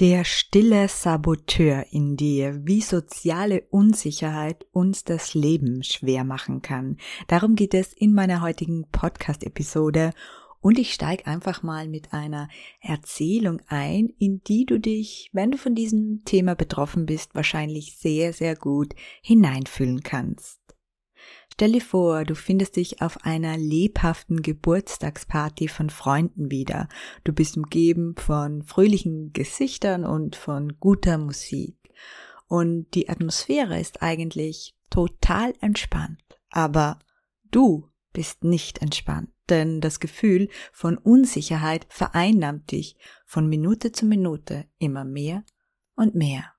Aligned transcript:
Der 0.00 0.24
stille 0.24 0.88
Saboteur 0.88 1.84
in 1.90 2.16
dir, 2.16 2.62
wie 2.64 2.80
soziale 2.80 3.64
Unsicherheit 3.70 4.64
uns 4.72 5.04
das 5.04 5.34
Leben 5.34 5.82
schwer 5.82 6.24
machen 6.24 6.62
kann. 6.62 6.96
Darum 7.28 7.56
geht 7.56 7.74
es 7.74 7.92
in 7.92 8.14
meiner 8.14 8.40
heutigen 8.40 8.86
Podcast-Episode 8.90 10.12
und 10.62 10.78
ich 10.78 10.94
steige 10.94 11.26
einfach 11.26 11.62
mal 11.62 11.88
mit 11.88 12.14
einer 12.14 12.48
Erzählung 12.80 13.60
ein, 13.66 14.08
in 14.18 14.42
die 14.44 14.64
du 14.64 14.80
dich, 14.80 15.28
wenn 15.34 15.50
du 15.50 15.58
von 15.58 15.74
diesem 15.74 16.22
Thema 16.24 16.54
betroffen 16.54 17.04
bist, 17.04 17.34
wahrscheinlich 17.34 17.98
sehr, 17.98 18.32
sehr 18.32 18.56
gut 18.56 18.94
hineinfühlen 19.20 20.02
kannst. 20.02 20.61
Stell 21.52 21.72
dir 21.72 21.82
vor, 21.82 22.24
du 22.24 22.34
findest 22.34 22.76
dich 22.76 23.02
auf 23.02 23.26
einer 23.26 23.58
lebhaften 23.58 24.40
Geburtstagsparty 24.40 25.68
von 25.68 25.90
Freunden 25.90 26.50
wieder. 26.50 26.88
Du 27.24 27.34
bist 27.34 27.58
umgeben 27.58 28.14
von 28.16 28.62
fröhlichen 28.62 29.34
Gesichtern 29.34 30.06
und 30.06 30.34
von 30.34 30.78
guter 30.80 31.18
Musik. 31.18 31.76
Und 32.48 32.94
die 32.94 33.10
Atmosphäre 33.10 33.78
ist 33.78 34.02
eigentlich 34.02 34.74
total 34.88 35.52
entspannt. 35.60 36.22
Aber 36.50 36.98
du 37.50 37.90
bist 38.14 38.44
nicht 38.44 38.80
entspannt, 38.80 39.30
denn 39.50 39.82
das 39.82 40.00
Gefühl 40.00 40.48
von 40.72 40.96
Unsicherheit 40.96 41.86
vereinnahmt 41.90 42.72
dich 42.72 42.96
von 43.26 43.46
Minute 43.46 43.92
zu 43.92 44.06
Minute 44.06 44.64
immer 44.78 45.04
mehr 45.04 45.44
und 45.96 46.14
mehr. 46.14 46.54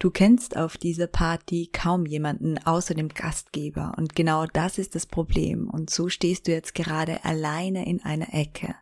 Du 0.00 0.10
kennst 0.10 0.56
auf 0.56 0.78
dieser 0.78 1.06
Party 1.06 1.68
kaum 1.70 2.06
jemanden 2.06 2.56
außer 2.56 2.94
dem 2.94 3.10
Gastgeber 3.10 3.92
und 3.98 4.16
genau 4.16 4.46
das 4.46 4.78
ist 4.78 4.94
das 4.94 5.04
Problem 5.04 5.68
und 5.68 5.90
so 5.90 6.08
stehst 6.08 6.48
du 6.48 6.52
jetzt 6.52 6.74
gerade 6.74 7.22
alleine 7.22 7.86
in 7.86 8.02
einer 8.02 8.32
Ecke. 8.32 8.74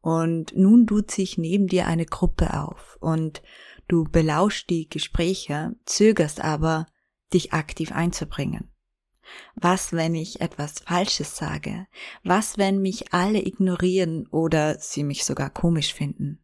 Und 0.00 0.56
nun 0.56 0.86
tut 0.86 1.10
sich 1.10 1.36
neben 1.36 1.66
dir 1.66 1.86
eine 1.86 2.06
Gruppe 2.06 2.58
auf 2.58 2.96
und 2.98 3.42
du 3.88 4.04
belauschst 4.04 4.70
die 4.70 4.88
Gespräche, 4.88 5.76
zögerst 5.84 6.40
aber, 6.40 6.86
dich 7.34 7.52
aktiv 7.52 7.92
einzubringen. 7.92 8.72
Was, 9.54 9.92
wenn 9.92 10.14
ich 10.14 10.40
etwas 10.40 10.78
Falsches 10.78 11.36
sage? 11.36 11.86
Was, 12.24 12.56
wenn 12.56 12.80
mich 12.80 13.12
alle 13.12 13.46
ignorieren 13.46 14.26
oder 14.28 14.78
sie 14.78 15.04
mich 15.04 15.26
sogar 15.26 15.50
komisch 15.50 15.92
finden? 15.92 16.42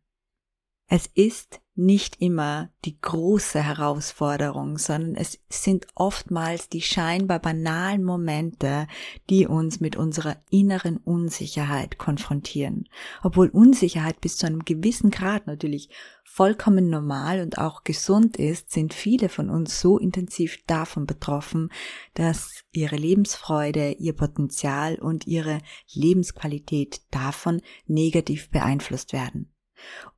Es 0.88 1.06
ist 1.06 1.62
nicht 1.76 2.20
immer 2.20 2.70
die 2.84 3.00
große 3.00 3.60
Herausforderung, 3.60 4.78
sondern 4.78 5.16
es 5.16 5.40
sind 5.48 5.86
oftmals 5.96 6.68
die 6.68 6.82
scheinbar 6.82 7.40
banalen 7.40 8.04
Momente, 8.04 8.86
die 9.28 9.46
uns 9.46 9.80
mit 9.80 9.96
unserer 9.96 10.36
inneren 10.50 10.98
Unsicherheit 10.98 11.98
konfrontieren. 11.98 12.88
Obwohl 13.22 13.48
Unsicherheit 13.48 14.20
bis 14.20 14.36
zu 14.36 14.46
einem 14.46 14.64
gewissen 14.64 15.10
Grad 15.10 15.48
natürlich 15.48 15.90
vollkommen 16.22 16.90
normal 16.90 17.40
und 17.40 17.58
auch 17.58 17.82
gesund 17.82 18.36
ist, 18.36 18.70
sind 18.70 18.94
viele 18.94 19.28
von 19.28 19.50
uns 19.50 19.80
so 19.80 19.98
intensiv 19.98 20.58
davon 20.66 21.06
betroffen, 21.06 21.70
dass 22.14 22.62
ihre 22.72 22.96
Lebensfreude, 22.96 23.92
ihr 23.92 24.14
Potenzial 24.14 24.96
und 24.96 25.26
ihre 25.26 25.58
Lebensqualität 25.92 27.02
davon 27.10 27.62
negativ 27.86 28.50
beeinflusst 28.50 29.12
werden. 29.12 29.53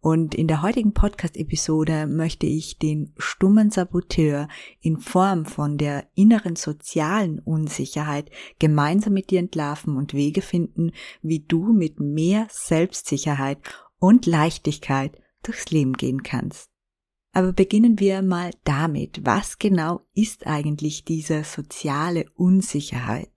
Und 0.00 0.34
in 0.34 0.48
der 0.48 0.62
heutigen 0.62 0.92
Podcast-Episode 0.92 2.06
möchte 2.06 2.46
ich 2.46 2.78
den 2.78 3.12
stummen 3.16 3.70
Saboteur 3.70 4.48
in 4.80 4.98
Form 4.98 5.46
von 5.46 5.78
der 5.78 6.06
inneren 6.14 6.56
sozialen 6.56 7.38
Unsicherheit 7.40 8.30
gemeinsam 8.58 9.14
mit 9.14 9.30
dir 9.30 9.40
entlarven 9.40 9.96
und 9.96 10.14
Wege 10.14 10.42
finden, 10.42 10.92
wie 11.22 11.40
du 11.40 11.72
mit 11.72 12.00
mehr 12.00 12.46
Selbstsicherheit 12.50 13.58
und 13.98 14.26
Leichtigkeit 14.26 15.18
durchs 15.42 15.70
Leben 15.70 15.94
gehen 15.94 16.22
kannst. 16.22 16.70
Aber 17.32 17.52
beginnen 17.52 17.98
wir 17.98 18.22
mal 18.22 18.50
damit, 18.64 19.26
was 19.26 19.58
genau 19.58 20.00
ist 20.14 20.46
eigentlich 20.46 21.04
diese 21.04 21.44
soziale 21.44 22.24
Unsicherheit? 22.34 23.30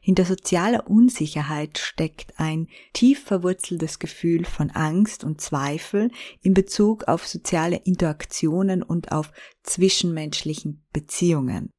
Hinter 0.00 0.24
sozialer 0.24 0.88
Unsicherheit 0.88 1.78
steckt 1.78 2.38
ein 2.38 2.68
tief 2.92 3.24
verwurzeltes 3.24 3.98
Gefühl 3.98 4.44
von 4.44 4.70
Angst 4.70 5.24
und 5.24 5.40
Zweifel 5.40 6.10
in 6.42 6.54
Bezug 6.54 7.08
auf 7.08 7.26
soziale 7.26 7.76
Interaktionen 7.84 8.82
und 8.82 9.12
auf 9.12 9.32
zwischenmenschlichen 9.62 10.84
Beziehungen. 10.92 11.70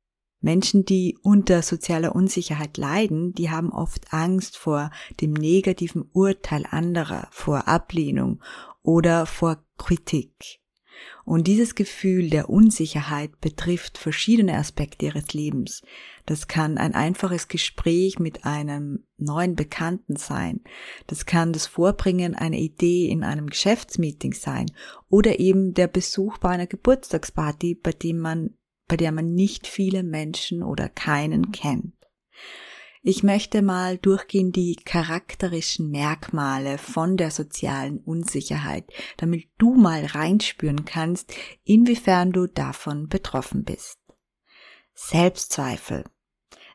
Menschen, 0.41 0.85
die 0.85 1.17
unter 1.23 1.63
sozialer 1.63 2.15
Unsicherheit 2.15 2.77
leiden, 2.77 3.33
die 3.33 3.49
haben 3.49 3.71
oft 3.71 4.13
Angst 4.13 4.57
vor 4.57 4.91
dem 5.19 5.33
negativen 5.33 6.07
Urteil 6.13 6.65
anderer, 6.69 7.27
vor 7.31 7.67
Ablehnung 7.67 8.43
oder 8.83 9.25
vor 9.25 9.65
Kritik. 9.77 10.59
Und 11.25 11.47
dieses 11.47 11.75
Gefühl 11.75 12.29
der 12.29 12.49
Unsicherheit 12.49 13.41
betrifft 13.41 13.97
verschiedene 13.97 14.55
Aspekte 14.57 15.07
ihres 15.07 15.33
Lebens. 15.33 15.81
Das 16.25 16.47
kann 16.47 16.77
ein 16.77 16.93
einfaches 16.93 17.47
Gespräch 17.47 18.19
mit 18.19 18.45
einem 18.45 19.05
neuen 19.17 19.55
Bekannten 19.55 20.15
sein. 20.15 20.61
Das 21.07 21.25
kann 21.25 21.51
das 21.51 21.65
Vorbringen 21.65 22.35
einer 22.35 22.57
Idee 22.57 23.09
in 23.09 23.23
einem 23.23 23.47
Geschäftsmeeting 23.47 24.33
sein 24.33 24.67
oder 25.09 25.39
eben 25.39 25.73
der 25.73 25.87
Besuch 25.87 26.37
bei 26.37 26.49
einer 26.49 26.67
Geburtstagsparty, 26.67 27.75
bei 27.75 27.91
dem 27.91 28.19
man, 28.19 28.51
bei 28.87 28.97
der 28.97 29.11
man 29.11 29.33
nicht 29.33 29.67
viele 29.67 30.03
Menschen 30.03 30.61
oder 30.61 30.89
keinen 30.89 31.51
kennt. 31.51 31.93
Ich 33.07 33.21
möchte 33.21 33.61
mal 33.61 33.99
durchgehen 33.99 34.51
die 34.51 34.77
charakterischen 34.77 35.91
Merkmale 35.91 36.79
von 36.79 37.17
der 37.17 37.29
sozialen 37.29 37.99
Unsicherheit, 37.99 38.91
damit 39.17 39.47
du 39.59 39.75
mal 39.75 40.03
reinspüren 40.07 40.85
kannst, 40.85 41.31
inwiefern 41.63 42.31
du 42.31 42.47
davon 42.47 43.07
betroffen 43.07 43.63
bist. 43.63 43.99
Selbstzweifel. 44.95 46.05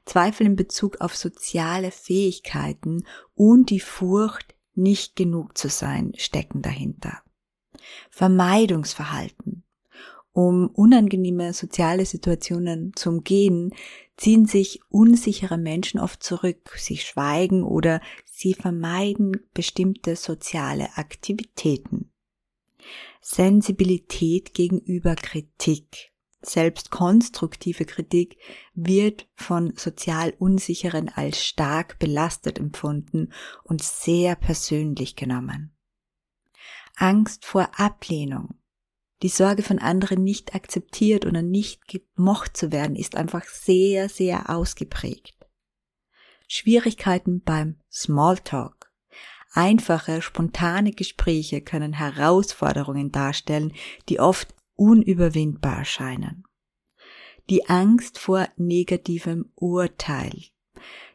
Zweifel 0.05 0.47
in 0.47 0.55
Bezug 0.55 1.01
auf 1.01 1.17
soziale 1.17 1.91
Fähigkeiten 1.91 3.05
und 3.35 3.71
die 3.71 3.81
Furcht, 3.81 4.55
nicht 4.77 5.17
genug 5.17 5.59
zu 5.59 5.69
sein, 5.69 6.13
stecken 6.17 6.63
dahinter. 6.63 7.25
Vermeidungsverhalten. 8.09 9.65
Um 10.43 10.69
unangenehme 10.69 11.53
soziale 11.53 12.07
Situationen 12.07 12.95
zu 12.97 13.11
umgehen, 13.11 13.75
ziehen 14.17 14.47
sich 14.47 14.81
unsichere 14.89 15.59
Menschen 15.59 16.01
oft 16.01 16.23
zurück, 16.23 16.75
sie 16.79 16.97
schweigen 16.97 17.63
oder 17.63 18.01
sie 18.25 18.55
vermeiden 18.55 19.33
bestimmte 19.53 20.17
soziale 20.17 20.97
Aktivitäten. 20.97 22.11
Sensibilität 23.21 24.55
gegenüber 24.55 25.15
Kritik. 25.15 26.11
Selbst 26.41 26.91
konstruktive 26.91 27.85
Kritik 27.85 28.39
wird 28.73 29.29
von 29.35 29.75
sozial 29.77 30.33
Unsicheren 30.39 31.11
als 31.11 31.45
stark 31.45 31.99
belastet 31.99 32.59
empfunden 32.59 33.31
und 33.63 33.83
sehr 33.83 34.37
persönlich 34.37 35.17
genommen. 35.17 35.77
Angst 36.97 37.45
vor 37.45 37.79
Ablehnung. 37.79 38.60
Die 39.23 39.29
Sorge 39.29 39.63
von 39.63 39.79
anderen 39.79 40.25
nicht 40.25 40.55
akzeptiert 40.55 41.27
oder 41.27 41.43
nicht 41.43 41.83
gemocht 41.87 42.57
zu 42.57 42.73
werden 42.73 42.97
ist 42.97 43.17
einfach 43.17 43.45
sehr, 43.45 44.09
sehr 44.09 44.49
ausgeprägt. 44.49 45.37
Schwierigkeiten 46.49 47.43
beim 47.43 47.77
Smalltalk. 47.93 48.91
Einfache, 49.53 50.23
spontane 50.23 50.93
Gespräche 50.93 51.61
können 51.61 51.93
Herausforderungen 51.93 53.13
darstellen, 53.13 53.73
die 54.09 54.21
oft 54.21 54.55
unüberwindbar 54.75 55.79
erscheinen. 55.79 56.45
Die 57.51 57.69
Angst 57.69 58.19
vor 58.19 58.49
negativem 58.57 59.51
Urteil. 59.55 60.33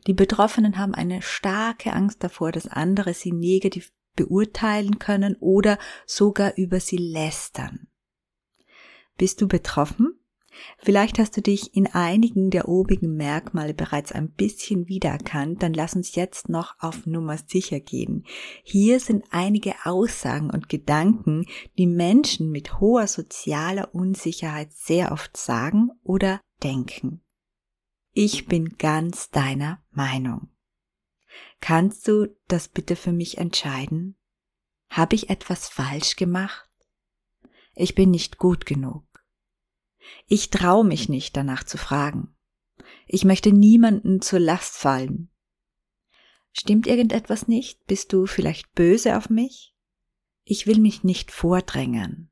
Die 0.06 0.14
Betroffenen 0.14 0.78
haben 0.78 0.94
eine 0.94 1.22
starke 1.22 1.94
Angst 1.94 2.24
davor, 2.24 2.52
dass 2.52 2.68
andere 2.68 3.14
sie 3.14 3.32
negativ 3.32 3.92
beurteilen 4.16 5.00
können 5.00 5.36
oder 5.40 5.80
sogar 6.06 6.56
über 6.56 6.80
sie 6.80 6.98
lästern. 6.98 7.88
Bist 9.18 9.42
du 9.42 9.48
betroffen? 9.48 10.20
Vielleicht 10.78 11.20
hast 11.20 11.36
du 11.36 11.42
dich 11.42 11.76
in 11.76 11.88
einigen 11.88 12.50
der 12.50 12.68
obigen 12.68 13.16
Merkmale 13.16 13.74
bereits 13.74 14.12
ein 14.12 14.32
bisschen 14.32 14.88
wiedererkannt, 14.88 15.64
dann 15.64 15.74
lass 15.74 15.96
uns 15.96 16.16
jetzt 16.16 16.50
noch 16.50 16.76
auf 16.80 17.06
Nummer 17.06 17.38
sicher 17.38 17.80
gehen. 17.80 18.26
Hier 18.64 19.00
sind 19.00 19.26
einige 19.32 19.74
Aussagen 19.84 20.50
und 20.50 20.70
Gedanken, 20.70 21.46
die 21.78 21.88
Menschen 21.88 22.52
mit 22.52 22.80
hoher 22.80 23.08
sozialer 23.08 23.94
Unsicherheit 23.94 24.72
sehr 24.72 25.12
oft 25.12 25.36
sagen 25.36 25.92
oder 26.04 26.40
denken. 26.64 27.22
Ich 28.14 28.46
bin 28.46 28.78
ganz 28.78 29.30
deiner 29.30 29.84
Meinung. 29.92 30.50
Kannst 31.60 32.08
du 32.08 32.34
das 32.48 32.70
bitte 32.70 32.96
für 32.96 33.12
mich 33.12 33.38
entscheiden? 33.38 34.18
Habe 34.90 35.16
ich 35.16 35.30
etwas 35.30 35.68
falsch 35.68 36.16
gemacht? 36.16 36.70
Ich 37.74 37.94
bin 37.94 38.12
nicht 38.12 38.38
gut 38.38 38.66
genug. 38.66 39.05
Ich 40.28 40.50
traue 40.50 40.86
mich 40.86 41.10
nicht 41.10 41.36
danach 41.38 41.64
zu 41.64 41.78
fragen. 41.78 42.36
Ich 43.08 43.26
möchte 43.26 43.52
niemanden 43.52 44.22
zur 44.22 44.40
Last 44.40 44.76
fallen. 44.76 45.30
Stimmt 46.52 46.88
irgendetwas 46.88 47.48
nicht? 47.48 47.86
Bist 47.86 48.14
du 48.14 48.26
vielleicht 48.26 48.74
böse 48.74 49.18
auf 49.18 49.30
mich? 49.30 49.76
Ich 50.44 50.68
will 50.68 50.80
mich 50.80 51.04
nicht 51.04 51.32
vordrängen. 51.32 52.32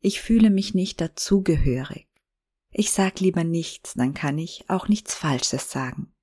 Ich 0.00 0.20
fühle 0.20 0.50
mich 0.50 0.74
nicht 0.74 1.00
dazugehörig. 1.00 2.08
Ich 2.70 2.92
sag 2.92 3.20
lieber 3.20 3.44
nichts, 3.44 3.94
dann 3.94 4.14
kann 4.14 4.38
ich 4.38 4.70
auch 4.70 4.88
nichts 4.88 5.14
Falsches 5.14 5.70
sagen. 5.70 6.14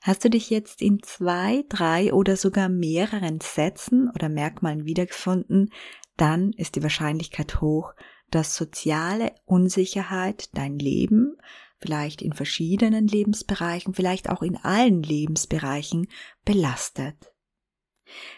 Hast 0.00 0.24
du 0.24 0.30
dich 0.30 0.50
jetzt 0.50 0.82
in 0.82 1.02
zwei, 1.02 1.64
drei 1.68 2.12
oder 2.12 2.36
sogar 2.36 2.68
mehreren 2.68 3.40
Sätzen 3.40 4.10
oder 4.14 4.28
Merkmalen 4.28 4.84
wiedergefunden, 4.84 5.70
dann 6.16 6.52
ist 6.52 6.76
die 6.76 6.82
Wahrscheinlichkeit 6.82 7.60
hoch, 7.60 7.94
dass 8.34 8.56
soziale 8.56 9.32
Unsicherheit 9.44 10.50
dein 10.56 10.78
Leben, 10.78 11.36
vielleicht 11.78 12.22
in 12.22 12.32
verschiedenen 12.32 13.06
Lebensbereichen, 13.06 13.94
vielleicht 13.94 14.28
auch 14.28 14.42
in 14.42 14.56
allen 14.56 15.02
Lebensbereichen 15.02 16.08
belastet. 16.44 17.32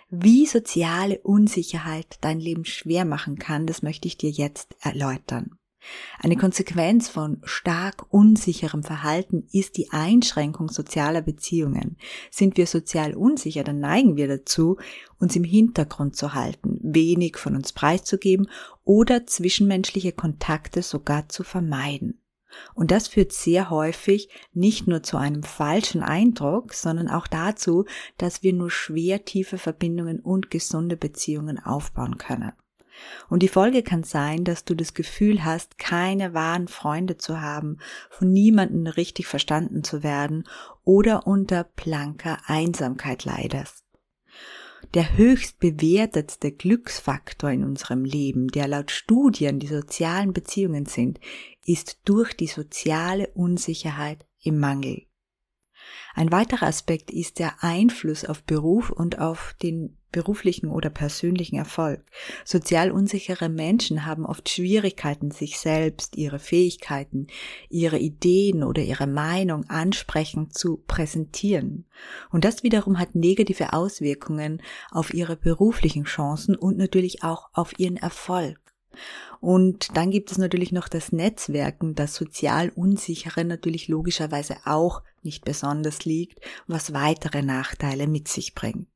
Wie 0.08 0.46
soziale 0.46 1.20
Unsicherheit 1.20 2.18
dein 2.20 2.40
Leben 2.40 2.64
schwer 2.64 3.04
machen 3.04 3.38
kann, 3.38 3.66
das 3.66 3.82
möchte 3.82 4.06
ich 4.06 4.18
dir 4.18 4.30
jetzt 4.30 4.76
erläutern. 4.80 5.55
Eine 6.18 6.36
Konsequenz 6.36 7.08
von 7.08 7.40
stark 7.44 8.06
unsicherem 8.10 8.82
Verhalten 8.82 9.46
ist 9.52 9.76
die 9.76 9.90
Einschränkung 9.90 10.68
sozialer 10.70 11.22
Beziehungen. 11.22 11.96
Sind 12.30 12.56
wir 12.56 12.66
sozial 12.66 13.14
unsicher, 13.14 13.64
dann 13.64 13.80
neigen 13.80 14.16
wir 14.16 14.28
dazu, 14.28 14.78
uns 15.18 15.36
im 15.36 15.44
Hintergrund 15.44 16.16
zu 16.16 16.34
halten, 16.34 16.78
wenig 16.82 17.36
von 17.36 17.54
uns 17.54 17.72
preiszugeben 17.72 18.48
oder 18.84 19.26
zwischenmenschliche 19.26 20.12
Kontakte 20.12 20.82
sogar 20.82 21.28
zu 21.28 21.44
vermeiden. 21.44 22.20
Und 22.74 22.90
das 22.90 23.08
führt 23.08 23.32
sehr 23.32 23.70
häufig 23.70 24.28
nicht 24.52 24.86
nur 24.86 25.02
zu 25.02 25.16
einem 25.16 25.42
falschen 25.42 26.02
Eindruck, 26.02 26.74
sondern 26.74 27.08
auch 27.08 27.26
dazu, 27.26 27.84
dass 28.18 28.42
wir 28.42 28.52
nur 28.52 28.70
schwer 28.70 29.24
tiefe 29.24 29.58
Verbindungen 29.58 30.20
und 30.20 30.50
gesunde 30.50 30.96
Beziehungen 30.96 31.58
aufbauen 31.58 32.18
können. 32.18 32.52
Und 33.28 33.42
die 33.42 33.48
Folge 33.48 33.82
kann 33.82 34.04
sein, 34.04 34.44
dass 34.44 34.64
du 34.64 34.74
das 34.74 34.94
Gefühl 34.94 35.44
hast, 35.44 35.78
keine 35.78 36.34
wahren 36.34 36.68
Freunde 36.68 37.16
zu 37.16 37.40
haben, 37.40 37.78
von 38.10 38.32
niemandem 38.32 38.86
richtig 38.86 39.26
verstanden 39.26 39.84
zu 39.84 40.02
werden 40.02 40.44
oder 40.84 41.26
unter 41.26 41.64
blanker 41.64 42.38
Einsamkeit 42.46 43.24
leidest. 43.24 43.84
Der 44.94 45.16
höchst 45.16 45.58
bewertetste 45.58 46.52
Glücksfaktor 46.52 47.50
in 47.50 47.64
unserem 47.64 48.04
Leben, 48.04 48.48
der 48.48 48.68
laut 48.68 48.90
Studien 48.90 49.58
die 49.58 49.66
sozialen 49.66 50.32
Beziehungen 50.32 50.86
sind, 50.86 51.18
ist 51.64 51.98
durch 52.04 52.34
die 52.34 52.46
soziale 52.46 53.28
Unsicherheit 53.34 54.24
im 54.42 54.60
Mangel. 54.60 55.05
Ein 56.14 56.32
weiterer 56.32 56.66
Aspekt 56.66 57.10
ist 57.10 57.38
der 57.38 57.62
Einfluss 57.62 58.24
auf 58.24 58.42
Beruf 58.42 58.90
und 58.90 59.18
auf 59.18 59.54
den 59.62 59.96
beruflichen 60.12 60.70
oder 60.70 60.88
persönlichen 60.88 61.56
Erfolg. 61.56 62.02
Sozial 62.42 62.90
unsichere 62.90 63.50
Menschen 63.50 64.06
haben 64.06 64.24
oft 64.24 64.48
Schwierigkeiten, 64.48 65.30
sich 65.30 65.58
selbst, 65.58 66.16
ihre 66.16 66.38
Fähigkeiten, 66.38 67.26
ihre 67.68 67.98
Ideen 67.98 68.64
oder 68.64 68.82
ihre 68.82 69.06
Meinung 69.06 69.68
ansprechend 69.68 70.56
zu 70.56 70.78
präsentieren. 70.86 71.84
Und 72.30 72.46
das 72.46 72.62
wiederum 72.62 72.98
hat 72.98 73.14
negative 73.14 73.74
Auswirkungen 73.74 74.62
auf 74.90 75.12
ihre 75.12 75.36
beruflichen 75.36 76.04
Chancen 76.04 76.56
und 76.56 76.78
natürlich 76.78 77.22
auch 77.22 77.50
auf 77.52 77.78
ihren 77.78 77.98
Erfolg. 77.98 78.65
Und 79.40 79.96
dann 79.96 80.10
gibt 80.10 80.32
es 80.32 80.38
natürlich 80.38 80.72
noch 80.72 80.88
das 80.88 81.12
Netzwerken, 81.12 81.94
das 81.94 82.14
sozial 82.14 82.70
unsichere 82.70 83.44
natürlich 83.44 83.88
logischerweise 83.88 84.56
auch 84.64 85.02
nicht 85.22 85.44
besonders 85.44 86.04
liegt, 86.04 86.40
was 86.66 86.92
weitere 86.92 87.42
Nachteile 87.42 88.06
mit 88.06 88.28
sich 88.28 88.54
bringt. 88.54 88.88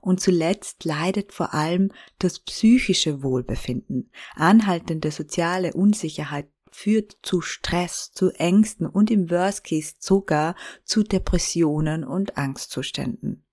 Und 0.00 0.20
zuletzt 0.20 0.84
leidet 0.84 1.32
vor 1.32 1.52
allem 1.52 1.90
das 2.18 2.38
psychische 2.40 3.22
Wohlbefinden. 3.22 4.10
Anhaltende 4.34 5.10
soziale 5.10 5.74
Unsicherheit 5.74 6.48
führt 6.70 7.18
zu 7.22 7.40
Stress, 7.40 8.12
zu 8.12 8.30
Ängsten 8.30 8.86
und 8.86 9.10
im 9.10 9.30
Worst 9.30 9.64
Case 9.64 9.94
sogar 9.98 10.54
zu 10.84 11.02
Depressionen 11.02 12.04
und 12.04 12.36
Angstzuständen. 12.38 13.44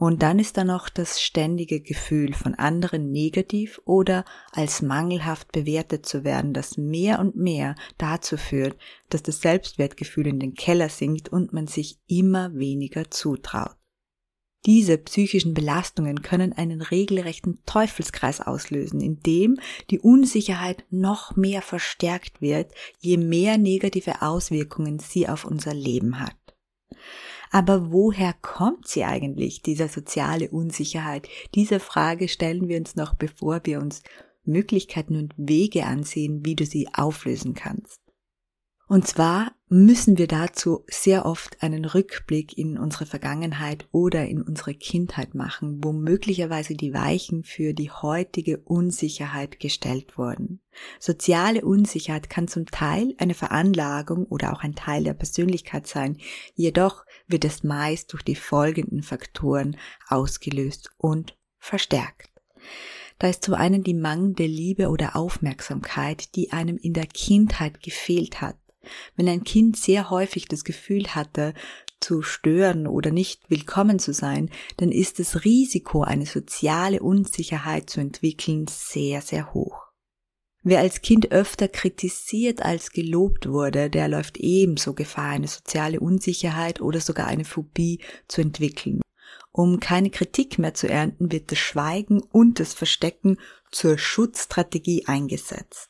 Und 0.00 0.22
dann 0.22 0.38
ist 0.38 0.56
da 0.56 0.64
noch 0.64 0.88
das 0.88 1.20
ständige 1.20 1.82
Gefühl 1.82 2.32
von 2.32 2.54
anderen 2.54 3.10
negativ 3.10 3.82
oder 3.84 4.24
als 4.50 4.80
mangelhaft 4.80 5.52
bewertet 5.52 6.06
zu 6.06 6.24
werden, 6.24 6.54
das 6.54 6.78
mehr 6.78 7.18
und 7.18 7.36
mehr 7.36 7.74
dazu 7.98 8.38
führt, 8.38 8.78
dass 9.10 9.22
das 9.22 9.42
Selbstwertgefühl 9.42 10.26
in 10.26 10.40
den 10.40 10.54
Keller 10.54 10.88
sinkt 10.88 11.28
und 11.28 11.52
man 11.52 11.66
sich 11.66 11.98
immer 12.06 12.54
weniger 12.54 13.10
zutraut. 13.10 13.76
Diese 14.64 14.96
psychischen 14.96 15.52
Belastungen 15.52 16.22
können 16.22 16.54
einen 16.54 16.80
regelrechten 16.80 17.62
Teufelskreis 17.66 18.40
auslösen, 18.40 19.02
in 19.02 19.20
dem 19.20 19.60
die 19.90 20.00
Unsicherheit 20.00 20.82
noch 20.88 21.36
mehr 21.36 21.60
verstärkt 21.60 22.40
wird, 22.40 22.72
je 23.00 23.18
mehr 23.18 23.58
negative 23.58 24.22
Auswirkungen 24.22 24.98
sie 24.98 25.28
auf 25.28 25.44
unser 25.44 25.74
Leben 25.74 26.20
hat. 26.20 26.36
Aber 27.50 27.90
woher 27.90 28.32
kommt 28.32 28.86
sie 28.86 29.04
eigentlich, 29.04 29.60
diese 29.62 29.88
soziale 29.88 30.50
Unsicherheit? 30.50 31.28
Diese 31.54 31.80
Frage 31.80 32.28
stellen 32.28 32.68
wir 32.68 32.78
uns 32.78 32.94
noch, 32.94 33.14
bevor 33.14 33.60
wir 33.64 33.80
uns 33.80 34.02
Möglichkeiten 34.44 35.16
und 35.16 35.34
Wege 35.36 35.84
ansehen, 35.84 36.44
wie 36.44 36.54
du 36.54 36.64
sie 36.64 36.88
auflösen 36.94 37.54
kannst. 37.54 38.00
Und 38.86 39.06
zwar 39.06 39.52
müssen 39.72 40.18
wir 40.18 40.26
dazu 40.26 40.84
sehr 40.88 41.24
oft 41.24 41.62
einen 41.62 41.84
Rückblick 41.84 42.58
in 42.58 42.76
unsere 42.76 43.06
Vergangenheit 43.06 43.86
oder 43.92 44.26
in 44.26 44.42
unsere 44.42 44.74
Kindheit 44.74 45.36
machen, 45.36 45.78
wo 45.84 45.92
möglicherweise 45.92 46.74
die 46.74 46.92
Weichen 46.92 47.44
für 47.44 47.72
die 47.72 47.88
heutige 47.88 48.58
Unsicherheit 48.58 49.60
gestellt 49.60 50.18
wurden. 50.18 50.60
Soziale 50.98 51.64
Unsicherheit 51.64 52.28
kann 52.28 52.48
zum 52.48 52.66
Teil 52.66 53.14
eine 53.18 53.34
Veranlagung 53.34 54.26
oder 54.26 54.52
auch 54.52 54.64
ein 54.64 54.74
Teil 54.74 55.04
der 55.04 55.14
Persönlichkeit 55.14 55.86
sein, 55.86 56.16
jedoch 56.56 57.04
wird 57.28 57.44
es 57.44 57.62
meist 57.62 58.12
durch 58.12 58.24
die 58.24 58.34
folgenden 58.34 59.04
Faktoren 59.04 59.76
ausgelöst 60.08 60.90
und 60.98 61.36
verstärkt. 61.60 62.28
Da 63.20 63.28
ist 63.28 63.44
zum 63.44 63.54
einen 63.54 63.84
die 63.84 63.94
mangelnde 63.94 64.46
Liebe 64.46 64.88
oder 64.88 65.14
Aufmerksamkeit, 65.14 66.34
die 66.34 66.50
einem 66.50 66.76
in 66.76 66.92
der 66.92 67.06
Kindheit 67.06 67.84
gefehlt 67.84 68.40
hat. 68.40 68.56
Wenn 69.16 69.28
ein 69.28 69.44
Kind 69.44 69.76
sehr 69.76 70.10
häufig 70.10 70.46
das 70.46 70.64
Gefühl 70.64 71.14
hatte, 71.14 71.54
zu 72.00 72.22
stören 72.22 72.86
oder 72.86 73.10
nicht 73.10 73.50
willkommen 73.50 73.98
zu 73.98 74.12
sein, 74.12 74.50
dann 74.78 74.90
ist 74.90 75.18
das 75.18 75.44
Risiko, 75.44 76.02
eine 76.02 76.26
soziale 76.26 77.00
Unsicherheit 77.00 77.90
zu 77.90 78.00
entwickeln, 78.00 78.66
sehr, 78.68 79.20
sehr 79.20 79.52
hoch. 79.52 79.90
Wer 80.62 80.80
als 80.80 81.00
Kind 81.00 81.32
öfter 81.32 81.68
kritisiert 81.68 82.62
als 82.62 82.90
gelobt 82.90 83.48
wurde, 83.48 83.88
der 83.88 84.08
läuft 84.08 84.36
ebenso 84.36 84.92
Gefahr, 84.92 85.30
eine 85.30 85.48
soziale 85.48 86.00
Unsicherheit 86.00 86.82
oder 86.82 87.00
sogar 87.00 87.28
eine 87.28 87.44
Phobie 87.46 88.00
zu 88.28 88.42
entwickeln. 88.42 89.00
Um 89.52 89.80
keine 89.80 90.10
Kritik 90.10 90.58
mehr 90.58 90.74
zu 90.74 90.88
ernten, 90.88 91.32
wird 91.32 91.50
das 91.50 91.58
Schweigen 91.58 92.20
und 92.20 92.60
das 92.60 92.74
Verstecken 92.74 93.38
zur 93.70 93.96
Schutzstrategie 93.96 95.06
eingesetzt. 95.06 95.89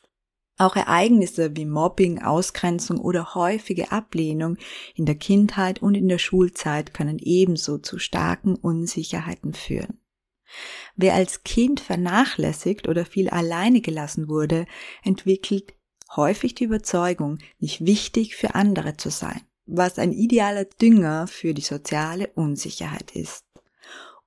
Auch 0.61 0.75
Ereignisse 0.75 1.57
wie 1.57 1.65
Mobbing, 1.65 2.21
Ausgrenzung 2.21 2.99
oder 2.99 3.33
häufige 3.33 3.91
Ablehnung 3.91 4.57
in 4.93 5.07
der 5.07 5.15
Kindheit 5.15 5.81
und 5.81 5.95
in 5.95 6.07
der 6.07 6.19
Schulzeit 6.19 6.93
können 6.93 7.17
ebenso 7.17 7.79
zu 7.79 7.97
starken 7.97 8.53
Unsicherheiten 8.57 9.55
führen. 9.55 9.99
Wer 10.95 11.15
als 11.15 11.43
Kind 11.43 11.79
vernachlässigt 11.79 12.87
oder 12.87 13.05
viel 13.05 13.27
alleine 13.27 13.81
gelassen 13.81 14.29
wurde, 14.29 14.67
entwickelt 15.03 15.73
häufig 16.15 16.53
die 16.53 16.65
Überzeugung, 16.65 17.39
nicht 17.57 17.83
wichtig 17.83 18.35
für 18.35 18.53
andere 18.53 18.97
zu 18.97 19.09
sein, 19.09 19.41
was 19.65 19.97
ein 19.97 20.11
idealer 20.11 20.65
Dünger 20.65 21.25
für 21.25 21.55
die 21.55 21.63
soziale 21.63 22.27
Unsicherheit 22.35 23.15
ist. 23.15 23.45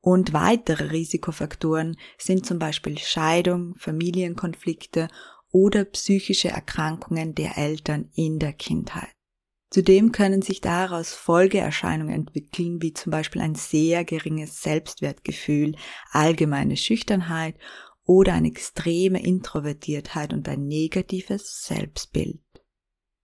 Und 0.00 0.33
weitere 0.33 0.91
Risikofaktoren 0.91 1.97
sind 2.19 2.45
zum 2.45 2.59
Beispiel 2.59 2.99
Scheidung, 2.99 3.75
Familienkonflikte 3.76 5.09
oder 5.54 5.84
psychische 5.84 6.49
Erkrankungen 6.49 7.37
der 7.37 7.56
Eltern 7.56 8.11
in 8.14 8.40
der 8.40 8.52
Kindheit. 8.52 9.12
Zudem 9.70 10.11
können 10.11 10.42
sich 10.42 10.61
daraus 10.61 11.14
Folgeerscheinungen 11.14 12.12
entwickeln, 12.12 12.82
wie 12.82 12.92
zum 12.92 13.12
Beispiel 13.12 13.40
ein 13.40 13.54
sehr 13.54 14.04
geringes 14.04 14.62
Selbstwertgefühl, 14.62 15.76
allgemeine 16.11 16.76
Schüchternheit 16.76 17.54
oder 18.04 18.34
eine 18.34 18.49
extreme 18.49 19.23
Introvertiertheit 19.23 20.32
und 20.32 20.49
ein 20.49 20.66
negatives 20.66 21.62
Selbstbild. 21.64 22.40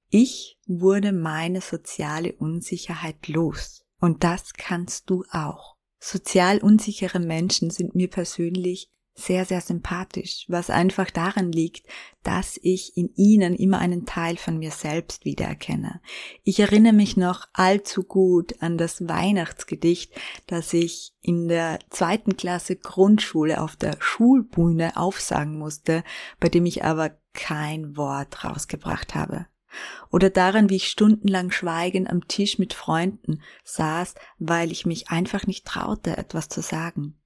Ich 0.08 0.56
wurde 0.66 1.10
meine 1.12 1.60
soziale 1.60 2.32
Unsicherheit 2.34 3.26
los. 3.26 3.84
Und 4.00 4.22
das 4.22 4.52
kannst 4.54 5.10
du 5.10 5.24
auch. 5.32 5.76
Sozial 5.98 6.58
unsichere 6.58 7.18
Menschen 7.18 7.70
sind 7.70 7.96
mir 7.96 8.08
persönlich 8.08 8.88
sehr, 9.20 9.44
sehr 9.44 9.60
sympathisch, 9.60 10.46
was 10.48 10.70
einfach 10.70 11.10
daran 11.10 11.52
liegt, 11.52 11.86
dass 12.22 12.58
ich 12.62 12.96
in 12.96 13.14
ihnen 13.14 13.54
immer 13.54 13.78
einen 13.78 14.06
Teil 14.06 14.36
von 14.36 14.58
mir 14.58 14.70
selbst 14.70 15.24
wiedererkenne. 15.24 16.00
Ich 16.42 16.60
erinnere 16.60 16.92
mich 16.92 17.16
noch 17.16 17.46
allzu 17.52 18.02
gut 18.02 18.60
an 18.60 18.78
das 18.78 19.08
Weihnachtsgedicht, 19.08 20.12
das 20.46 20.72
ich 20.72 21.12
in 21.22 21.48
der 21.48 21.78
zweiten 21.90 22.36
Klasse 22.36 22.76
Grundschule 22.76 23.60
auf 23.60 23.76
der 23.76 23.96
Schulbühne 24.00 24.96
aufsagen 24.96 25.58
musste, 25.58 26.02
bei 26.40 26.48
dem 26.48 26.66
ich 26.66 26.84
aber 26.84 27.12
kein 27.32 27.96
Wort 27.96 28.44
rausgebracht 28.44 29.14
habe. 29.14 29.46
Oder 30.10 30.30
daran, 30.30 30.68
wie 30.68 30.76
ich 30.76 30.88
stundenlang 30.88 31.50
schweigend 31.50 32.10
am 32.10 32.26
Tisch 32.26 32.58
mit 32.58 32.74
Freunden 32.74 33.40
saß, 33.64 34.14
weil 34.38 34.72
ich 34.72 34.84
mich 34.84 35.10
einfach 35.10 35.46
nicht 35.46 35.64
traute, 35.64 36.16
etwas 36.16 36.48
zu 36.48 36.60
sagen. 36.60 37.19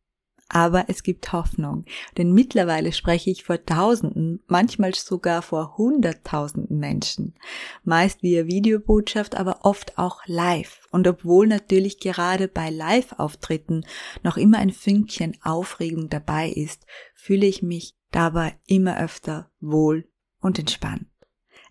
Aber 0.49 0.85
es 0.89 1.03
gibt 1.03 1.33
Hoffnung, 1.33 1.85
denn 2.19 2.33
mittlerweile 2.33 2.93
spreche 2.93 3.31
ich 3.31 3.45
vor 3.45 3.65
Tausenden, 3.65 4.43
manchmal 4.47 4.95
sogar 4.95 5.43
vor 5.43 5.77
Hunderttausenden 5.79 6.79
Menschen. 6.79 7.35
Meist 7.83 8.23
via 8.23 8.47
Videobotschaft, 8.47 9.37
aber 9.37 9.65
oft 9.65 9.99
auch 9.99 10.21
live. 10.27 10.87
Und 10.91 11.09
obwohl 11.09 11.47
natürlich 11.47 11.99
gerade 11.99 12.47
bei 12.47 12.71
Live-Auftritten 12.71 13.87
noch 14.23 14.37
immer 14.37 14.59
ein 14.59 14.71
Fünkchen 14.71 15.37
Aufregung 15.43 16.11
dabei 16.11 16.51
ist, 16.51 16.87
fühle 17.15 17.47
ich 17.47 17.63
mich 17.63 17.97
dabei 18.11 18.59
immer 18.67 19.01
öfter 19.01 19.51
wohl 19.61 20.07
und 20.41 20.59
entspannt. 20.59 21.07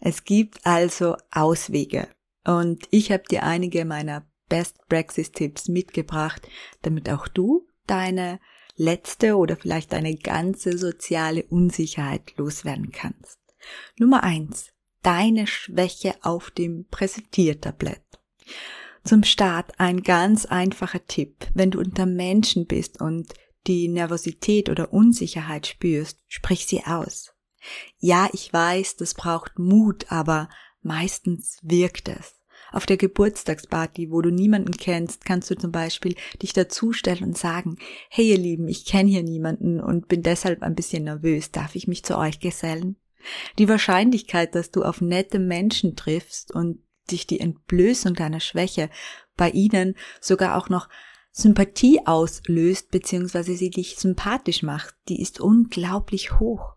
Es 0.01 0.25
gibt 0.25 0.65
also 0.65 1.15
Auswege. 1.31 2.09
Und 2.43 2.87
ich 2.91 3.11
habe 3.11 3.23
dir 3.23 3.43
einige 3.43 3.85
meiner 3.85 4.25
Best 4.49 4.77
Praxis 4.89 5.31
Tipps 5.31 5.69
mitgebracht, 5.69 6.45
damit 6.81 7.09
auch 7.09 7.27
du 7.27 7.67
deine 7.87 8.39
letzte 8.75 9.35
oder 9.35 9.55
vielleicht 9.55 9.93
deine 9.93 10.15
ganze 10.15 10.77
soziale 10.77 11.43
Unsicherheit 11.43 12.33
loswerden 12.37 12.91
kannst. 12.91 13.39
Nummer 13.97 14.23
eins: 14.23 14.71
Deine 15.01 15.47
Schwäche 15.47 16.15
auf 16.21 16.51
dem 16.51 16.87
Präsentiertablett. 16.89 18.03
Zum 19.03 19.23
Start 19.23 19.79
ein 19.79 20.01
ganz 20.01 20.45
einfacher 20.45 21.05
Tipp. 21.05 21.47
Wenn 21.53 21.71
du 21.71 21.79
unter 21.79 22.05
Menschen 22.05 22.67
bist 22.67 23.01
und 23.01 23.33
die 23.67 23.87
Nervosität 23.87 24.69
oder 24.69 24.93
Unsicherheit 24.93 25.67
spürst, 25.67 26.19
sprich 26.27 26.65
sie 26.65 26.85
aus. 26.85 27.33
Ja, 27.99 28.29
ich 28.33 28.51
weiß, 28.51 28.97
das 28.97 29.13
braucht 29.13 29.57
Mut, 29.59 30.11
aber 30.11 30.49
meistens 30.81 31.59
wirkt 31.61 32.09
es. 32.09 32.35
Auf 32.73 32.87
der 32.87 32.97
Geburtstagsparty, 32.97 34.11
wo 34.11 34.21
du 34.21 34.31
niemanden 34.31 34.71
kennst, 34.71 35.25
kannst 35.25 35.49
du 35.51 35.55
zum 35.55 35.71
Beispiel 35.71 36.15
dich 36.41 36.53
dazustellen 36.53 37.23
und 37.23 37.37
sagen, 37.37 37.77
hey 38.09 38.31
ihr 38.31 38.39
Lieben, 38.39 38.67
ich 38.67 38.85
kenne 38.85 39.11
hier 39.11 39.21
niemanden 39.21 39.79
und 39.79 40.07
bin 40.07 40.23
deshalb 40.23 40.63
ein 40.63 40.73
bisschen 40.73 41.03
nervös, 41.03 41.51
darf 41.51 41.75
ich 41.75 41.87
mich 41.87 42.03
zu 42.03 42.17
euch 42.17 42.39
gesellen? 42.39 42.95
Die 43.59 43.69
Wahrscheinlichkeit, 43.69 44.55
dass 44.55 44.71
du 44.71 44.81
auf 44.81 45.01
nette 45.01 45.37
Menschen 45.37 45.95
triffst 45.95 46.51
und 46.51 46.79
dich 47.11 47.27
die 47.27 47.39
Entblößung 47.39 48.15
deiner 48.15 48.39
Schwäche 48.39 48.89
bei 49.37 49.51
ihnen 49.51 49.95
sogar 50.19 50.57
auch 50.57 50.67
noch 50.67 50.89
Sympathie 51.31 52.05
auslöst, 52.05 52.89
beziehungsweise 52.89 53.55
sie 53.55 53.69
dich 53.69 53.97
sympathisch 53.97 54.63
macht, 54.63 54.95
die 55.09 55.21
ist 55.21 55.39
unglaublich 55.39 56.39
hoch. 56.39 56.75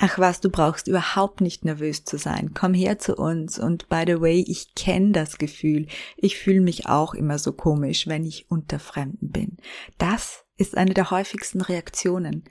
Ach 0.00 0.18
was, 0.18 0.40
du 0.40 0.48
brauchst 0.48 0.86
überhaupt 0.86 1.40
nicht 1.40 1.64
nervös 1.64 2.04
zu 2.04 2.18
sein. 2.18 2.52
Komm 2.54 2.72
her 2.72 2.98
zu 2.98 3.16
uns. 3.16 3.58
Und 3.58 3.88
by 3.88 4.04
the 4.06 4.20
way, 4.20 4.44
ich 4.46 4.74
kenne 4.76 5.10
das 5.10 5.38
Gefühl. 5.38 5.88
Ich 6.16 6.38
fühle 6.38 6.60
mich 6.60 6.86
auch 6.86 7.14
immer 7.14 7.38
so 7.38 7.52
komisch, 7.52 8.06
wenn 8.06 8.24
ich 8.24 8.48
unter 8.48 8.78
Fremden 8.78 9.30
bin. 9.30 9.56
Das 9.98 10.44
ist 10.58 10.76
eine 10.76 10.92
der 10.92 11.10
häufigsten 11.10 11.60
Reaktionen. 11.60 12.44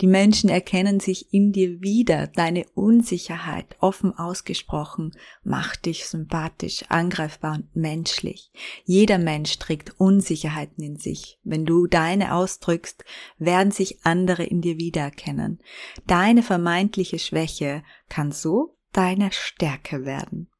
Die 0.00 0.08
Menschen 0.08 0.50
erkennen 0.50 0.98
sich 1.00 1.32
in 1.32 1.52
dir 1.52 1.80
wieder, 1.80 2.26
deine 2.26 2.66
Unsicherheit 2.74 3.76
offen 3.78 4.18
ausgesprochen, 4.18 5.12
macht 5.44 5.86
dich 5.86 6.06
sympathisch, 6.06 6.84
angreifbar 6.88 7.54
und 7.54 7.76
menschlich. 7.76 8.50
Jeder 8.84 9.18
Mensch 9.18 9.58
trägt 9.58 9.98
Unsicherheiten 10.00 10.82
in 10.82 10.96
sich. 10.96 11.38
Wenn 11.44 11.64
du 11.64 11.86
deine 11.86 12.34
ausdrückst, 12.34 13.04
werden 13.38 13.70
sich 13.70 14.04
andere 14.04 14.42
in 14.42 14.60
dir 14.60 14.76
wiedererkennen. 14.76 15.60
Deine 16.06 16.42
vermeintliche 16.42 17.20
Schwäche 17.20 17.84
kann 18.08 18.32
so 18.32 18.76
deine 18.92 19.30
Stärke 19.30 20.04
werden. 20.04 20.50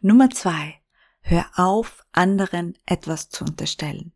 Nummer 0.00 0.30
zwei. 0.30 0.76
Hör 1.22 1.46
auf, 1.56 2.04
anderen 2.12 2.78
etwas 2.86 3.28
zu 3.28 3.44
unterstellen. 3.44 4.12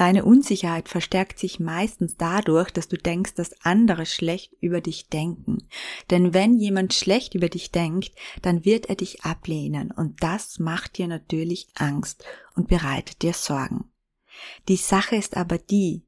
Deine 0.00 0.24
Unsicherheit 0.24 0.88
verstärkt 0.88 1.38
sich 1.38 1.60
meistens 1.60 2.16
dadurch, 2.16 2.70
dass 2.70 2.88
du 2.88 2.96
denkst, 2.96 3.34
dass 3.34 3.60
andere 3.66 4.06
schlecht 4.06 4.50
über 4.62 4.80
dich 4.80 5.10
denken. 5.10 5.68
Denn 6.08 6.32
wenn 6.32 6.56
jemand 6.56 6.94
schlecht 6.94 7.34
über 7.34 7.50
dich 7.50 7.70
denkt, 7.70 8.12
dann 8.40 8.64
wird 8.64 8.86
er 8.86 8.94
dich 8.94 9.26
ablehnen 9.26 9.90
und 9.90 10.22
das 10.22 10.58
macht 10.58 10.96
dir 10.96 11.06
natürlich 11.06 11.68
Angst 11.74 12.24
und 12.54 12.68
bereitet 12.68 13.20
dir 13.20 13.34
Sorgen. 13.34 13.92
Die 14.68 14.76
Sache 14.76 15.16
ist 15.16 15.36
aber 15.36 15.58
die, 15.58 16.06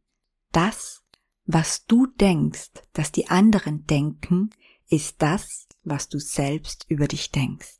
das, 0.52 1.02
was 1.44 1.84
du 1.84 2.06
denkst, 2.06 2.70
dass 2.94 3.12
die 3.12 3.28
anderen 3.28 3.86
denken, 3.86 4.48
ist 4.88 5.16
das, 5.18 5.68
was 5.84 6.08
du 6.08 6.18
selbst 6.18 6.86
über 6.88 7.08
dich 7.08 7.30
denkst. 7.30 7.74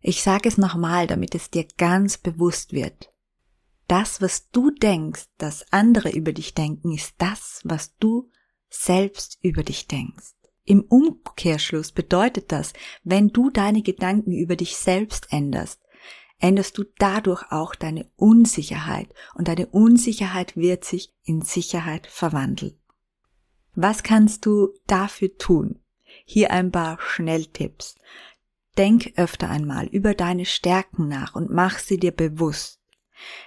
Ich 0.00 0.20
sage 0.20 0.50
es 0.50 0.58
nochmal, 0.58 1.06
damit 1.06 1.34
es 1.34 1.48
dir 1.48 1.66
ganz 1.78 2.18
bewusst 2.18 2.74
wird 2.74 3.09
das, 3.90 4.20
was 4.20 4.50
du 4.50 4.70
denkst, 4.70 5.24
dass 5.36 5.66
andere 5.72 6.10
über 6.10 6.32
dich 6.32 6.54
denken, 6.54 6.92
ist 6.92 7.14
das, 7.18 7.60
was 7.64 7.96
du 7.96 8.30
selbst 8.68 9.38
über 9.42 9.64
dich 9.64 9.88
denkst. 9.88 10.34
Im 10.64 10.82
Umkehrschluss 10.82 11.90
bedeutet 11.90 12.52
das, 12.52 12.72
wenn 13.02 13.30
du 13.30 13.50
deine 13.50 13.82
Gedanken 13.82 14.30
über 14.30 14.54
dich 14.54 14.76
selbst 14.76 15.32
änderst, 15.32 15.80
änderst 16.38 16.78
du 16.78 16.84
dadurch 16.98 17.50
auch 17.50 17.74
deine 17.74 18.08
Unsicherheit 18.14 19.12
und 19.34 19.48
deine 19.48 19.66
Unsicherheit 19.66 20.56
wird 20.56 20.84
sich 20.84 21.12
in 21.24 21.42
Sicherheit 21.42 22.06
verwandeln. 22.06 22.78
Was 23.74 24.04
kannst 24.04 24.46
du 24.46 24.72
dafür 24.86 25.36
tun? 25.36 25.80
Hier 26.24 26.52
ein 26.52 26.70
paar 26.70 26.98
Schnelltipps. 27.00 27.96
Denk 28.78 29.14
öfter 29.16 29.50
einmal 29.50 29.86
über 29.86 30.14
deine 30.14 30.44
Stärken 30.44 31.08
nach 31.08 31.34
und 31.34 31.50
mach 31.50 31.80
sie 31.80 31.98
dir 31.98 32.12
bewusst. 32.12 32.79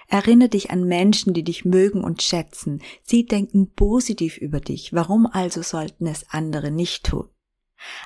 Erinnere 0.08 0.48
dich 0.48 0.70
an 0.70 0.84
Menschen, 0.84 1.34
die 1.34 1.44
dich 1.44 1.64
mögen 1.64 2.04
und 2.04 2.22
schätzen. 2.22 2.82
Sie 3.02 3.26
denken 3.26 3.72
positiv 3.74 4.36
über 4.36 4.60
dich. 4.60 4.92
Warum 4.92 5.26
also 5.26 5.62
sollten 5.62 6.06
es 6.06 6.26
andere 6.30 6.70
nicht 6.70 7.04
tun? 7.04 7.28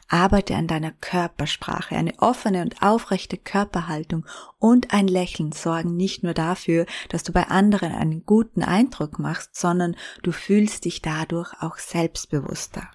Arbeite 0.09 0.57
an 0.57 0.67
deiner 0.67 0.93
Körpersprache. 0.93 1.95
Eine 1.95 2.19
offene 2.19 2.63
und 2.63 2.83
aufrechte 2.83 3.37
Körperhaltung 3.37 4.27
und 4.59 4.93
ein 4.93 5.09
Lächeln 5.09 5.53
sorgen 5.53 5.97
nicht 5.97 6.23
nur 6.23 6.35
dafür, 6.35 6.87
dass 7.11 7.23
du 7.23 7.33
bei 7.33 7.49
anderen 7.49 7.93
einen 7.93 8.25
guten 8.25 8.63
Eindruck 8.63 9.19
machst, 9.19 9.57
sondern 9.57 9.97
du 10.23 10.33
fühlst 10.33 10.85
dich 10.85 11.03
dadurch 11.03 11.53
auch 11.61 11.79
selbstbewusster. 11.79 12.91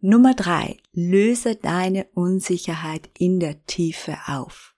Nummer 0.00 0.34
drei. 0.34 0.78
Löse 0.92 1.56
deine 1.56 2.06
Unsicherheit 2.14 3.10
in 3.18 3.38
der 3.38 3.64
Tiefe 3.66 4.16
auf. 4.26 4.69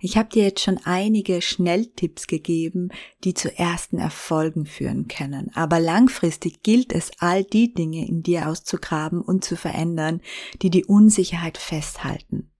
Ich 0.00 0.16
habe 0.16 0.28
dir 0.28 0.44
jetzt 0.44 0.60
schon 0.60 0.78
einige 0.84 1.42
Schnelltipps 1.42 2.26
gegeben, 2.26 2.90
die 3.24 3.34
zu 3.34 3.56
ersten 3.56 3.98
Erfolgen 3.98 4.66
führen 4.66 5.08
können. 5.08 5.50
Aber 5.54 5.80
langfristig 5.80 6.62
gilt 6.62 6.92
es, 6.92 7.10
all 7.18 7.44
die 7.44 7.72
Dinge 7.72 8.06
in 8.06 8.22
dir 8.22 8.48
auszugraben 8.48 9.20
und 9.20 9.44
zu 9.44 9.56
verändern, 9.56 10.20
die 10.60 10.70
die 10.70 10.84
Unsicherheit 10.84 11.58
festhalten. 11.58 12.50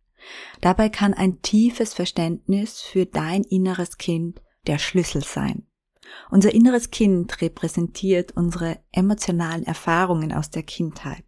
Dabei 0.60 0.88
kann 0.88 1.14
ein 1.14 1.42
tiefes 1.42 1.94
Verständnis 1.94 2.80
für 2.80 3.06
dein 3.06 3.42
inneres 3.42 3.98
Kind 3.98 4.40
der 4.66 4.78
Schlüssel 4.78 5.24
sein. 5.24 5.66
Unser 6.30 6.54
inneres 6.54 6.90
Kind 6.90 7.40
repräsentiert 7.40 8.32
unsere 8.32 8.78
emotionalen 8.92 9.64
Erfahrungen 9.64 10.32
aus 10.32 10.50
der 10.50 10.62
Kindheit. 10.62 11.24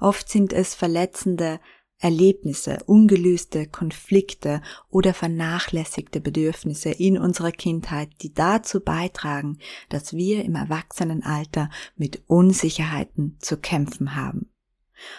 Oft 0.00 0.28
sind 0.28 0.52
es 0.52 0.74
verletzende 0.74 1.60
Erlebnisse, 2.02 2.78
ungelöste 2.86 3.68
Konflikte 3.68 4.60
oder 4.90 5.14
vernachlässigte 5.14 6.20
Bedürfnisse 6.20 6.90
in 6.90 7.16
unserer 7.16 7.52
Kindheit, 7.52 8.10
die 8.22 8.34
dazu 8.34 8.80
beitragen, 8.80 9.58
dass 9.88 10.12
wir 10.12 10.44
im 10.44 10.56
Erwachsenenalter 10.56 11.70
mit 11.96 12.24
Unsicherheiten 12.26 13.36
zu 13.38 13.56
kämpfen 13.56 14.16
haben. 14.16 14.50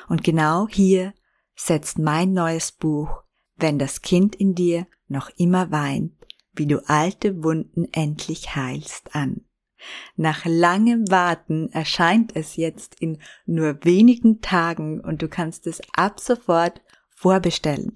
Und 0.09 0.25
genau 0.25 0.67
hier 0.69 1.13
setzt 1.55 1.99
mein 1.99 2.33
neues 2.33 2.73
Buch, 2.73 3.23
wenn 3.55 3.79
das 3.79 4.01
Kind 4.01 4.35
in 4.35 4.53
dir 4.53 4.85
noch 5.07 5.29
immer 5.37 5.71
weint, 5.71 6.13
wie 6.53 6.67
du 6.67 6.87
alte 6.89 7.43
Wunden 7.43 7.87
endlich 7.93 8.55
heilst 8.55 9.15
an. 9.15 9.45
Nach 10.15 10.45
langem 10.45 11.09
Warten 11.09 11.69
erscheint 11.71 12.35
es 12.35 12.55
jetzt 12.55 12.95
in 12.99 13.19
nur 13.45 13.83
wenigen 13.83 14.41
Tagen 14.41 14.99
und 14.99 15.21
du 15.21 15.27
kannst 15.27 15.67
es 15.67 15.81
ab 15.95 16.19
sofort 16.19 16.81
vorbestellen. 17.09 17.93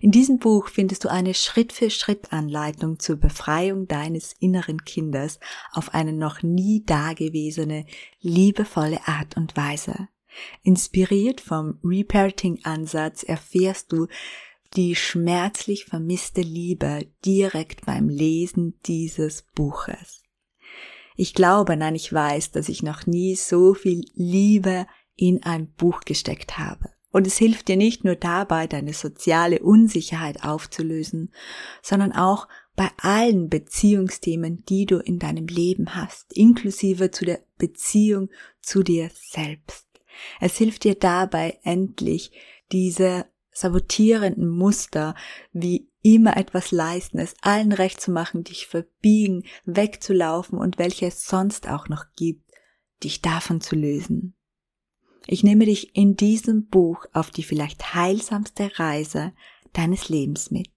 In 0.00 0.10
diesem 0.10 0.38
Buch 0.38 0.68
findest 0.68 1.04
du 1.04 1.10
eine 1.10 1.34
Schritt-für-Schritt-Anleitung 1.34 2.98
zur 2.98 3.16
Befreiung 3.16 3.86
deines 3.86 4.32
inneren 4.40 4.84
Kindes 4.84 5.38
auf 5.72 5.92
eine 5.92 6.14
noch 6.14 6.42
nie 6.42 6.82
dagewesene, 6.84 7.84
liebevolle 8.20 9.06
Art 9.06 9.36
und 9.36 9.56
Weise. 9.56 10.08
Inspiriert 10.62 11.40
vom 11.40 11.78
Reparenting-Ansatz 11.84 13.22
erfährst 13.22 13.92
du 13.92 14.06
die 14.74 14.94
schmerzlich 14.94 15.84
vermisste 15.84 16.40
Liebe 16.40 17.06
direkt 17.24 17.84
beim 17.84 18.08
Lesen 18.08 18.78
dieses 18.86 19.42
Buches. 19.54 20.22
Ich 21.20 21.34
glaube, 21.34 21.76
nein, 21.76 21.96
ich 21.96 22.10
weiß, 22.10 22.50
dass 22.52 22.70
ich 22.70 22.82
noch 22.82 23.06
nie 23.06 23.36
so 23.36 23.74
viel 23.74 24.06
Liebe 24.14 24.86
in 25.16 25.42
ein 25.42 25.70
Buch 25.70 26.00
gesteckt 26.06 26.56
habe. 26.56 26.88
Und 27.10 27.26
es 27.26 27.36
hilft 27.36 27.68
dir 27.68 27.76
nicht 27.76 28.04
nur 28.04 28.14
dabei, 28.14 28.66
deine 28.66 28.94
soziale 28.94 29.58
Unsicherheit 29.58 30.42
aufzulösen, 30.42 31.30
sondern 31.82 32.12
auch 32.12 32.48
bei 32.74 32.88
allen 32.96 33.50
Beziehungsthemen, 33.50 34.64
die 34.64 34.86
du 34.86 34.96
in 34.96 35.18
deinem 35.18 35.46
Leben 35.46 35.94
hast, 35.94 36.32
inklusive 36.32 37.10
zu 37.10 37.26
der 37.26 37.40
Beziehung 37.58 38.30
zu 38.62 38.82
dir 38.82 39.10
selbst. 39.12 39.86
Es 40.40 40.56
hilft 40.56 40.84
dir 40.84 40.94
dabei 40.94 41.58
endlich, 41.64 42.32
diese 42.72 43.26
sabotierenden 43.52 44.48
Muster 44.48 45.14
wie 45.52 45.89
immer 46.02 46.36
etwas 46.36 46.70
leisten, 46.70 47.18
es 47.18 47.34
allen 47.42 47.72
recht 47.72 48.00
zu 48.00 48.10
machen, 48.10 48.44
dich 48.44 48.66
verbiegen, 48.66 49.44
wegzulaufen 49.64 50.58
und 50.58 50.78
welche 50.78 51.06
es 51.06 51.24
sonst 51.24 51.68
auch 51.68 51.88
noch 51.88 52.04
gibt, 52.16 52.50
dich 53.02 53.22
davon 53.22 53.60
zu 53.60 53.76
lösen. 53.76 54.34
Ich 55.26 55.44
nehme 55.44 55.66
dich 55.66 55.94
in 55.94 56.16
diesem 56.16 56.66
Buch 56.66 57.06
auf 57.12 57.30
die 57.30 57.42
vielleicht 57.42 57.94
heilsamste 57.94 58.70
Reise 58.78 59.32
deines 59.72 60.08
Lebens 60.08 60.50
mit. 60.50 60.68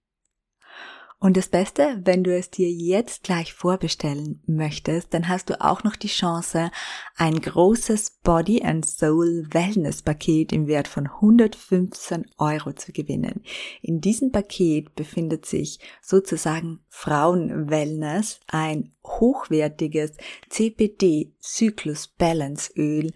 Und 1.24 1.38
das 1.38 1.48
Beste, 1.48 2.02
wenn 2.04 2.22
du 2.22 2.36
es 2.36 2.50
dir 2.50 2.70
jetzt 2.70 3.22
gleich 3.22 3.54
vorbestellen 3.54 4.42
möchtest, 4.46 5.14
dann 5.14 5.26
hast 5.26 5.48
du 5.48 5.58
auch 5.58 5.82
noch 5.82 5.96
die 5.96 6.08
Chance, 6.08 6.70
ein 7.16 7.40
großes 7.40 8.18
Body 8.22 8.62
and 8.62 8.84
Soul 8.84 9.48
Wellness 9.50 10.02
Paket 10.02 10.52
im 10.52 10.66
Wert 10.66 10.86
von 10.86 11.06
115 11.06 12.26
Euro 12.36 12.74
zu 12.74 12.92
gewinnen. 12.92 13.42
In 13.80 14.02
diesem 14.02 14.32
Paket 14.32 14.94
befindet 14.96 15.46
sich 15.46 15.78
sozusagen 16.02 16.80
Frauen 16.90 17.70
Wellness, 17.70 18.40
ein 18.48 18.92
hochwertiges 19.06 20.12
CPD 20.50 21.32
Zyklus 21.38 22.06
Balance 22.06 22.70
Öl 22.76 23.14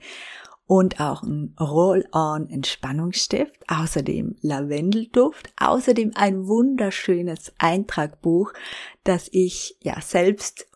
und 0.69 1.01
auch 1.01 1.23
ein 1.23 1.57
Roll-on 1.59 2.51
Entspannungsstift, 2.51 3.57
außerdem 3.69 4.37
Lavendelduft, 4.43 5.51
außerdem 5.57 6.13
ein 6.15 6.47
wunderschönes 6.47 7.55
Eintragbuch, 7.59 8.53
das 9.03 9.31
ich 9.33 9.79
ja 9.81 9.99
selbst 10.03 10.67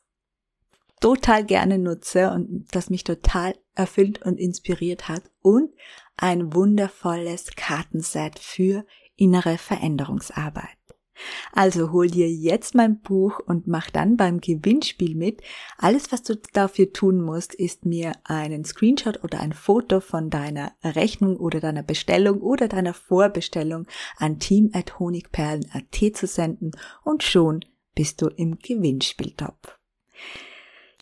total 1.01 1.45
gerne 1.45 1.79
nutze 1.79 2.31
und 2.31 2.67
das 2.73 2.89
mich 2.89 3.05
total 3.05 3.55
erfüllt 3.75 4.23
und 4.23 4.41
inspiriert 4.41 5.09
hat 5.09 5.25
und 5.43 5.71
ein 6.17 6.55
wundervolles 6.55 7.51
Kartenset 7.55 8.39
für 8.39 8.87
innere 9.17 9.59
Veränderungsarbeit. 9.59 10.82
Also 11.53 11.93
hol 11.93 12.09
dir 12.09 12.31
jetzt 12.31 12.75
mein 12.75 13.01
Buch 13.01 13.41
und 13.47 13.67
mach 13.67 13.91
dann 13.91 14.17
beim 14.17 14.41
Gewinnspiel 14.41 15.15
mit. 15.15 15.43
Alles, 15.79 16.13
was 16.13 16.23
du 16.23 16.37
dafür 16.53 16.93
tun 16.93 17.21
musst, 17.21 17.55
ist 17.55 17.85
mir 17.85 18.13
einen 18.25 18.65
Screenshot 18.65 19.23
oder 19.23 19.41
ein 19.41 19.53
Foto 19.53 20.01
von 20.01 20.31
deiner 20.31 20.73
Rechnung 20.83 21.37
oder 21.37 21.61
deiner 21.61 21.83
Bestellung 21.83 22.41
oder 22.41 22.69
deiner 22.69 22.95
Vorbestellung 22.95 23.87
an 24.17 24.39
team.honigperlen.at 24.39 26.17
zu 26.17 26.27
senden 26.27 26.73
und 27.05 27.23
schon 27.23 27.65
bist 27.95 28.23
du 28.23 28.29
im 28.29 28.59
Gewinnspieltopf. 28.59 29.79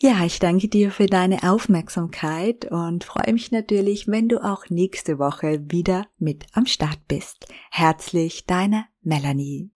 Ja, 0.02 0.24
ich 0.24 0.38
danke 0.38 0.68
dir 0.68 0.90
für 0.90 1.04
deine 1.04 1.42
Aufmerksamkeit 1.42 2.64
und 2.70 3.04
freue 3.04 3.34
mich 3.34 3.52
natürlich, 3.52 4.08
wenn 4.08 4.30
du 4.30 4.42
auch 4.42 4.70
nächste 4.70 5.18
Woche 5.18 5.60
wieder 5.70 6.06
mit 6.18 6.46
am 6.54 6.64
Start 6.64 7.00
bist. 7.06 7.46
Herzlich, 7.70 8.46
deine 8.46 8.86
Melanie. 9.02 9.70